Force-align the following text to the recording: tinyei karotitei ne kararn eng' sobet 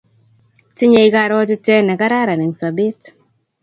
tinyei 0.75 1.09
karotitei 1.15 1.81
ne 1.85 1.93
kararn 2.01 2.43
eng' 2.45 2.57
sobet 2.61 2.99